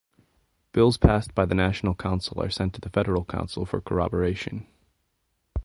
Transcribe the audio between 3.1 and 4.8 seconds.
Council for corroboration.